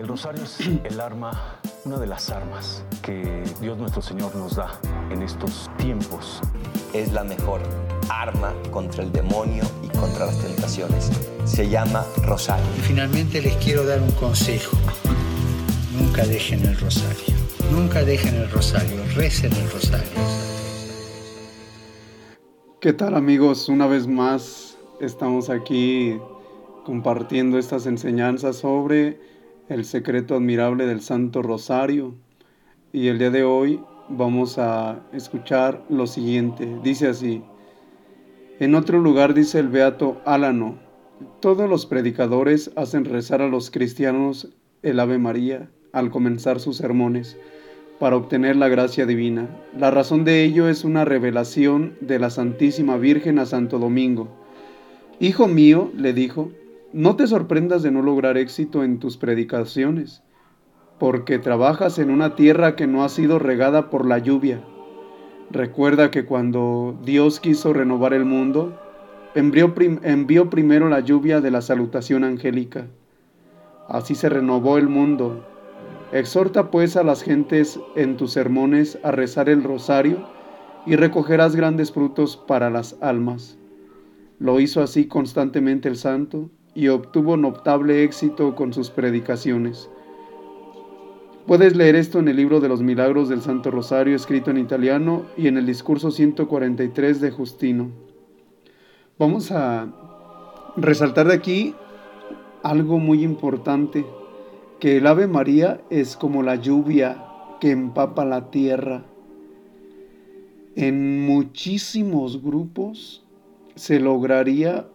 El 0.00 0.08
rosario 0.08 0.42
es 0.44 0.58
el 0.84 0.98
arma, 0.98 1.60
una 1.84 1.98
de 1.98 2.06
las 2.06 2.30
armas 2.30 2.82
que 3.02 3.44
Dios 3.60 3.76
nuestro 3.76 4.00
Señor 4.00 4.34
nos 4.34 4.56
da 4.56 4.80
en 5.10 5.20
estos 5.20 5.70
tiempos. 5.76 6.40
Es 6.94 7.12
la 7.12 7.22
mejor 7.22 7.60
arma 8.08 8.54
contra 8.70 9.04
el 9.04 9.12
demonio 9.12 9.62
y 9.84 9.88
contra 9.88 10.24
las 10.24 10.40
tentaciones. 10.40 11.10
Se 11.44 11.68
llama 11.68 12.06
rosario. 12.22 12.64
Y 12.78 12.80
finalmente 12.80 13.42
les 13.42 13.54
quiero 13.56 13.84
dar 13.84 14.00
un 14.00 14.10
consejo. 14.12 14.74
Nunca 16.00 16.24
dejen 16.24 16.64
el 16.64 16.80
rosario. 16.80 17.34
Nunca 17.70 18.02
dejen 18.02 18.36
el 18.36 18.50
rosario. 18.50 19.04
Recen 19.14 19.52
el 19.52 19.70
rosario. 19.70 20.18
¿Qué 22.80 22.94
tal 22.94 23.16
amigos? 23.16 23.68
Una 23.68 23.86
vez 23.86 24.06
más 24.06 24.78
estamos 24.98 25.50
aquí 25.50 26.18
compartiendo 26.86 27.58
estas 27.58 27.84
enseñanzas 27.84 28.56
sobre 28.56 29.28
el 29.70 29.84
secreto 29.84 30.34
admirable 30.34 30.84
del 30.84 31.00
Santo 31.00 31.42
Rosario. 31.42 32.14
Y 32.92 33.06
el 33.06 33.18
día 33.18 33.30
de 33.30 33.44
hoy 33.44 33.80
vamos 34.08 34.58
a 34.58 35.00
escuchar 35.12 35.84
lo 35.88 36.08
siguiente. 36.08 36.68
Dice 36.82 37.06
así, 37.06 37.42
en 38.58 38.74
otro 38.74 38.98
lugar 38.98 39.32
dice 39.32 39.60
el 39.60 39.68
Beato 39.68 40.20
Álano, 40.26 40.78
todos 41.40 41.70
los 41.70 41.86
predicadores 41.86 42.72
hacen 42.74 43.04
rezar 43.04 43.42
a 43.42 43.48
los 43.48 43.70
cristianos 43.70 44.48
el 44.82 44.98
Ave 44.98 45.18
María 45.18 45.70
al 45.92 46.10
comenzar 46.10 46.58
sus 46.58 46.76
sermones 46.76 47.36
para 48.00 48.16
obtener 48.16 48.56
la 48.56 48.68
gracia 48.68 49.06
divina. 49.06 49.48
La 49.78 49.92
razón 49.92 50.24
de 50.24 50.42
ello 50.42 50.68
es 50.68 50.82
una 50.84 51.04
revelación 51.04 51.94
de 52.00 52.18
la 52.18 52.30
Santísima 52.30 52.96
Virgen 52.96 53.38
a 53.38 53.46
Santo 53.46 53.78
Domingo. 53.78 54.28
Hijo 55.20 55.46
mío, 55.46 55.92
le 55.94 56.12
dijo, 56.12 56.50
no 56.92 57.14
te 57.14 57.26
sorprendas 57.26 57.82
de 57.82 57.92
no 57.92 58.02
lograr 58.02 58.36
éxito 58.36 58.82
en 58.82 58.98
tus 58.98 59.16
predicaciones, 59.16 60.22
porque 60.98 61.38
trabajas 61.38 61.98
en 61.98 62.10
una 62.10 62.34
tierra 62.34 62.74
que 62.74 62.86
no 62.86 63.04
ha 63.04 63.08
sido 63.08 63.38
regada 63.38 63.90
por 63.90 64.06
la 64.06 64.18
lluvia. 64.18 64.60
Recuerda 65.50 66.10
que 66.10 66.24
cuando 66.24 66.98
Dios 67.04 67.38
quiso 67.38 67.72
renovar 67.72 68.12
el 68.12 68.24
mundo, 68.24 68.78
envió, 69.34 70.50
primero 70.50 70.88
la 70.88 71.00
lluvia 71.00 71.40
de 71.40 71.50
la 71.50 71.62
salutación 71.62 72.24
angélica. 72.24 72.86
Así 73.88 74.14
se 74.14 74.28
renovó 74.28 74.76
el 74.76 74.88
mundo. 74.88 75.46
Exhorta 76.12 76.70
pues 76.70 76.96
a 76.96 77.04
las 77.04 77.22
gentes 77.22 77.78
en 77.94 78.16
tus 78.16 78.32
sermones 78.32 78.98
a 79.04 79.12
rezar 79.12 79.48
el 79.48 79.62
rosario 79.62 80.28
y 80.86 80.96
recogerás 80.96 81.54
grandes 81.54 81.92
frutos 81.92 82.36
para 82.36 82.68
las 82.68 82.96
almas. 83.00 83.58
Lo 84.40 84.58
hizo 84.58 84.82
así 84.82 85.06
constantemente 85.06 85.88
el 85.88 85.96
santo 85.96 86.50
y 86.74 86.88
obtuvo 86.88 87.36
notable 87.36 88.04
éxito 88.04 88.54
con 88.54 88.72
sus 88.72 88.90
predicaciones. 88.90 89.90
Puedes 91.46 91.74
leer 91.74 91.96
esto 91.96 92.18
en 92.20 92.28
el 92.28 92.36
libro 92.36 92.60
de 92.60 92.68
los 92.68 92.82
milagros 92.82 93.28
del 93.28 93.42
Santo 93.42 93.70
Rosario 93.70 94.14
escrito 94.14 94.50
en 94.50 94.58
italiano 94.58 95.24
y 95.36 95.48
en 95.48 95.56
el 95.56 95.66
discurso 95.66 96.10
143 96.10 97.20
de 97.20 97.30
Justino. 97.30 97.90
Vamos 99.18 99.50
a 99.50 99.88
resaltar 100.76 101.28
de 101.28 101.34
aquí 101.34 101.74
algo 102.62 102.98
muy 102.98 103.24
importante, 103.24 104.06
que 104.78 104.98
el 104.98 105.06
Ave 105.06 105.26
María 105.26 105.80
es 105.90 106.16
como 106.16 106.42
la 106.42 106.56
lluvia 106.56 107.24
que 107.60 107.70
empapa 107.70 108.24
la 108.24 108.50
tierra. 108.50 109.04
En 110.76 111.26
muchísimos 111.26 112.42
grupos 112.42 113.24
se 113.74 113.98
lograría 113.98 114.86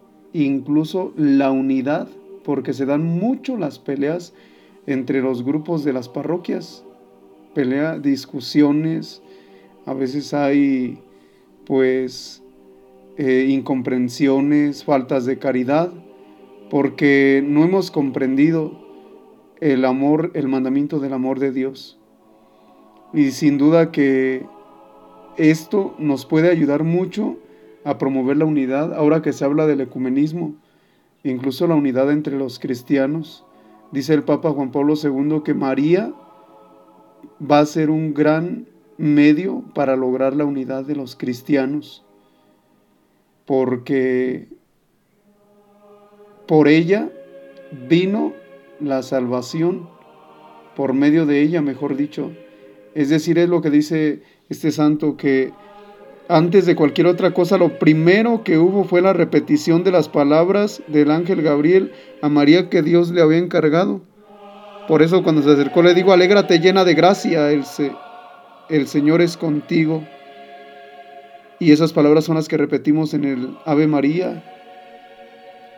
incluso 0.44 1.14
la 1.16 1.52
unidad, 1.52 2.10
porque 2.44 2.74
se 2.74 2.86
dan 2.86 3.04
mucho 3.04 3.58
las 3.58 3.80
peleas 3.80 4.34
entre 4.86 5.22
los 5.22 5.44
grupos 5.44 5.84
de 5.84 5.94
las 5.94 6.10
parroquias, 6.10 6.84
pelea, 7.54 7.98
discusiones, 7.98 9.22
a 9.86 9.94
veces 9.94 10.34
hay 10.34 11.00
pues 11.66 12.44
eh, 13.18 13.48
incomprensiones, 13.50 14.84
faltas 14.84 15.26
de 15.26 15.40
caridad, 15.40 15.92
porque 16.70 17.44
no 17.46 17.64
hemos 17.64 17.90
comprendido 17.90 18.86
el 19.62 19.86
amor, 19.86 20.32
el 20.34 20.48
mandamiento 20.48 21.00
del 21.00 21.14
amor 21.14 21.40
de 21.40 21.52
Dios. 21.52 21.98
Y 23.14 23.32
sin 23.32 23.58
duda 23.58 23.92
que 23.92 24.46
esto 25.38 25.96
nos 25.98 26.26
puede 26.26 26.50
ayudar 26.50 26.84
mucho 26.84 27.38
a 27.86 27.98
promover 28.00 28.36
la 28.36 28.46
unidad, 28.46 28.94
ahora 28.94 29.22
que 29.22 29.32
se 29.32 29.46
habla 29.46 29.68
del 29.68 29.80
ecumenismo, 29.80 30.56
incluso 31.24 31.68
la 31.68 31.76
unidad 31.76 32.12
entre 32.12 32.36
los 32.38 32.60
cristianos. 32.60 33.46
Dice 33.92 34.14
el 34.14 34.24
Papa 34.24 34.52
Juan 34.52 34.72
Pablo 34.72 34.96
II 35.02 35.42
que 35.46 35.54
María 35.54 36.12
va 37.40 37.60
a 37.60 37.66
ser 37.66 37.92
un 37.92 38.14
gran 38.14 38.68
medio 38.98 39.64
para 39.76 39.96
lograr 39.96 40.36
la 40.36 40.46
unidad 40.46 40.84
de 40.84 40.96
los 40.96 41.16
cristianos, 41.16 42.04
porque 43.46 44.48
por 46.48 46.68
ella 46.68 47.12
vino 47.88 48.34
la 48.80 49.04
salvación, 49.04 49.88
por 50.76 50.94
medio 50.94 51.28
de 51.28 51.42
ella, 51.42 51.62
mejor 51.62 51.96
dicho. 51.96 52.32
Es 52.96 53.10
decir, 53.10 53.38
es 53.38 53.48
lo 53.48 53.62
que 53.62 53.70
dice 53.70 54.24
este 54.50 54.72
santo, 54.72 55.18
que 55.18 55.54
antes 56.28 56.66
de 56.66 56.76
cualquier 56.76 57.08
otra 57.08 57.34
cosa, 57.34 57.58
lo 57.58 57.78
primero 57.78 58.44
que 58.44 58.58
hubo 58.58 58.84
fue 58.84 59.02
la 59.02 59.14
repetición 59.14 59.84
de 59.84 59.92
las 59.92 60.10
palabras 60.10 60.82
del 60.88 61.12
ángel 61.12 61.42
Gabriel 61.42 61.92
a 62.22 62.30
María 62.30 62.70
que 62.70 62.82
Dios 62.82 63.12
le 63.12 63.22
había 63.22 63.38
encargado. 63.38 64.02
Por 64.88 65.02
eso 65.02 65.24
cuando 65.24 65.44
se 65.44 65.52
acercó 65.52 65.84
le 65.84 65.94
digo, 65.94 66.14
alégrate 66.14 66.60
llena 66.60 66.84
de 66.84 66.96
gracia, 66.96 67.52
el, 67.52 67.64
el 68.70 68.88
Señor 68.88 69.22
es 69.22 69.38
contigo. 69.38 70.04
Y 71.60 71.72
esas 71.72 71.94
palabras 71.94 72.26
son 72.26 72.36
las 72.36 72.48
que 72.48 72.58
repetimos 72.58 73.14
en 73.14 73.24
el 73.24 73.58
Ave 73.66 73.88
María. 73.88 74.44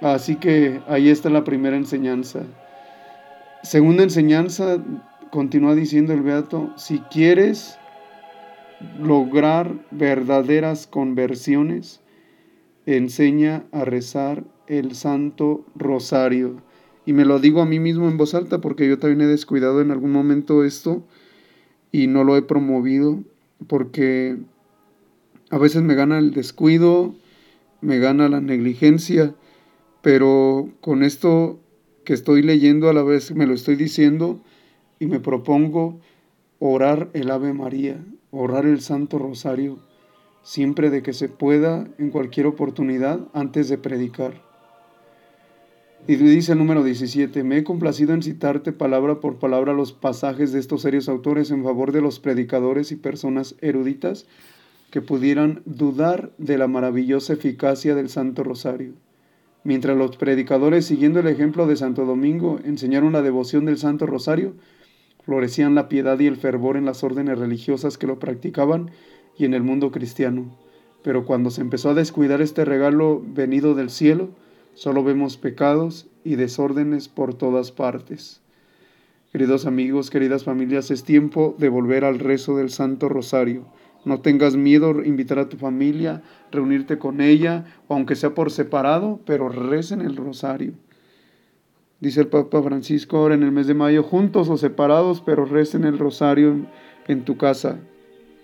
Así 0.01 0.35
que 0.35 0.79
ahí 0.87 1.09
está 1.09 1.29
la 1.29 1.43
primera 1.43 1.75
enseñanza. 1.75 2.41
Segunda 3.63 4.03
enseñanza, 4.03 4.77
continúa 5.29 5.75
diciendo 5.75 6.13
el 6.13 6.21
Beato, 6.21 6.71
si 6.77 6.99
quieres 7.11 7.77
lograr 8.99 9.85
verdaderas 9.91 10.87
conversiones, 10.87 12.01
enseña 12.85 13.65
a 13.71 13.85
rezar 13.85 14.43
el 14.67 14.95
Santo 14.95 15.65
Rosario. 15.75 16.61
Y 17.05 17.13
me 17.13 17.25
lo 17.25 17.39
digo 17.39 17.61
a 17.61 17.65
mí 17.65 17.79
mismo 17.79 18.07
en 18.07 18.17
voz 18.17 18.33
alta 18.33 18.59
porque 18.59 18.87
yo 18.87 18.99
también 18.99 19.21
he 19.21 19.31
descuidado 19.31 19.81
en 19.81 19.91
algún 19.91 20.11
momento 20.11 20.63
esto 20.63 21.03
y 21.91 22.07
no 22.07 22.23
lo 22.23 22.35
he 22.35 22.41
promovido 22.41 23.23
porque 23.67 24.37
a 25.49 25.57
veces 25.57 25.81
me 25.81 25.95
gana 25.95 26.19
el 26.19 26.33
descuido, 26.33 27.15
me 27.81 27.99
gana 27.99 28.27
la 28.27 28.41
negligencia, 28.41 29.33
pero 30.01 30.69
con 30.81 31.03
esto 31.03 31.59
que 32.03 32.13
estoy 32.13 32.41
leyendo 32.41 32.89
a 32.89 32.93
la 32.93 33.03
vez 33.03 33.33
me 33.33 33.47
lo 33.47 33.53
estoy 33.53 33.75
diciendo 33.75 34.41
y 34.99 35.07
me 35.07 35.19
propongo 35.19 35.99
orar 36.59 37.09
el 37.13 37.31
Ave 37.31 37.53
María, 37.53 38.03
orar 38.31 38.65
el 38.65 38.81
Santo 38.81 39.19
Rosario, 39.19 39.79
siempre 40.43 40.89
de 40.89 41.03
que 41.03 41.13
se 41.13 41.29
pueda, 41.29 41.87
en 41.97 42.09
cualquier 42.09 42.47
oportunidad, 42.47 43.19
antes 43.33 43.69
de 43.69 43.77
predicar. 43.77 44.41
Y 46.07 46.15
dice 46.15 46.53
el 46.53 46.59
número 46.59 46.83
17, 46.83 47.43
me 47.43 47.57
he 47.57 47.63
complacido 47.63 48.13
en 48.13 48.23
citarte 48.23 48.71
palabra 48.71 49.19
por 49.19 49.39
palabra 49.39 49.73
los 49.73 49.91
pasajes 49.91 50.53
de 50.53 50.59
estos 50.59 50.83
serios 50.83 51.09
autores 51.09 51.51
en 51.51 51.63
favor 51.63 51.91
de 51.91 52.01
los 52.01 52.19
predicadores 52.19 52.91
y 52.91 52.95
personas 52.95 53.55
eruditas 53.61 54.25
que 54.89 55.01
pudieran 55.01 55.63
dudar 55.65 56.31
de 56.37 56.57
la 56.57 56.67
maravillosa 56.67 57.33
eficacia 57.33 57.93
del 57.93 58.09
Santo 58.09 58.43
Rosario. 58.43 58.93
Mientras 59.65 59.97
los 59.97 60.15
predicadores, 60.15 60.85
siguiendo 60.85 61.19
el 61.19 61.27
ejemplo 61.27 61.67
de 61.67 61.75
Santo 61.75 62.05
Domingo, 62.05 62.59
enseñaron 62.63 63.11
la 63.11 63.21
devoción 63.21 63.65
del 63.65 63.77
Santo 63.77 64.05
Rosario, 64.05 64.53
florecían 65.27 65.75
la 65.75 65.89
piedad 65.89 66.17
y 66.21 66.25
el 66.25 66.37
fervor 66.37 66.77
en 66.77 66.85
las 66.85 67.03
órdenes 67.03 67.37
religiosas 67.37 67.97
que 67.97 68.07
lo 68.07 68.17
practicaban 68.17 68.91
y 69.37 69.43
en 69.43 69.53
el 69.53 69.61
mundo 69.61 69.91
cristiano. 69.91 70.57
Pero 71.03 71.25
cuando 71.25 71.49
se 71.49 71.59
empezó 71.59 71.89
a 71.89 71.93
descuidar 71.93 72.41
este 72.41 72.63
regalo 72.63 73.21
venido 73.27 73.75
del 73.75 73.89
cielo, 73.89 74.29
solo 74.73 75.03
vemos 75.03 75.35
pecados 75.35 76.07
y 76.23 76.37
desórdenes 76.37 77.09
por 77.09 77.33
todas 77.33 77.73
partes. 77.73 78.39
Queridos 79.33 79.65
amigos, 79.65 80.09
queridas 80.11 80.45
familias, 80.45 80.91
es 80.91 81.03
tiempo 81.03 81.57
de 81.57 81.67
volver 81.67 82.05
al 82.05 82.19
rezo 82.19 82.55
del 82.55 82.69
Santo 82.69 83.09
Rosario. 83.09 83.65
No 84.05 84.21
tengas 84.21 84.55
miedo 84.55 85.03
invitar 85.03 85.39
a 85.39 85.49
tu 85.49 85.57
familia, 85.57 86.23
reunirte 86.53 86.99
con 86.99 87.19
ella, 87.19 87.65
aunque 87.89 88.15
sea 88.15 88.33
por 88.33 88.49
separado, 88.49 89.19
pero 89.25 89.49
recen 89.49 89.99
el 89.99 90.15
rosario. 90.15 90.71
Dice 91.99 92.21
el 92.21 92.27
Papa 92.27 92.61
Francisco 92.61 93.17
ahora 93.17 93.33
en 93.33 93.43
el 93.43 93.51
mes 93.51 93.65
de 93.65 93.73
mayo, 93.73 94.03
juntos 94.03 94.49
o 94.49 94.57
separados, 94.57 95.21
pero 95.25 95.45
recen 95.45 95.83
el 95.83 95.97
rosario 95.97 96.67
en, 97.07 97.25
tu 97.25 97.37
casa. 97.37 97.79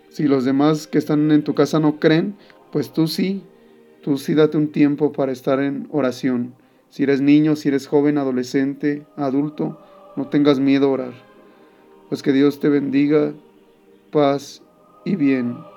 Si 0.10 0.24
los 0.24 0.44
demás 0.44 0.88
que 0.88 0.98
están 0.98 1.30
en 1.32 1.44
tu 1.44 1.54
casa 1.54 1.80
no 1.80 2.00
creen, 2.00 2.36
pues 2.72 2.92
tú 2.92 3.08
sí, 3.08 3.44
tú 4.02 4.18
sí 4.18 4.34
date 4.34 4.58
un 4.58 4.72
tiempo 4.72 5.12
para 5.12 5.32
estar 5.32 5.60
en 5.60 5.88
oración. 5.92 6.56
Si 6.90 7.04
eres 7.04 7.22
niño, 7.22 7.56
si 7.56 7.70
eres 7.70 7.88
joven, 7.88 8.18
adolescente, 8.18 9.06
adulto, 9.16 9.80
No 10.16 10.28
tengas 10.28 10.60
miedo 10.60 10.88
a 10.88 10.92
orar. 10.92 11.14
Pues 12.10 12.22
que 12.22 12.34
Dios 12.34 12.60
te 12.60 12.70
bendiga, 12.70 13.34
paz 14.12 14.62
y 15.06 15.16
bien. 15.16 15.73